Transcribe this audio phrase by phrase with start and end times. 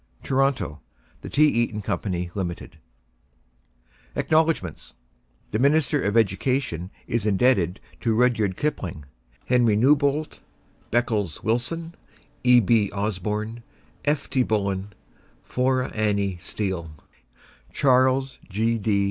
[0.23, 0.79] TORONTO:
[1.21, 1.43] THE T.
[1.47, 1.99] EATON Co
[2.33, 2.79] LIMITED
[4.15, 4.95] ACKNOWLEDGEMENTS
[5.51, 9.05] THE MINISTER OF EDUCATION is indebted to Rudyard Kipling,
[9.45, 10.39] Henry Newbolt,
[10.89, 11.93] Beckles Willson,
[12.43, 12.59] E.
[12.59, 12.89] B.
[12.91, 13.61] Osborn,
[14.03, 14.27] F.
[14.27, 14.41] T.
[14.41, 14.91] Bullen,
[15.43, 16.89] Flora Annie Steel;
[17.71, 18.79] Charles G.
[18.79, 18.99] D.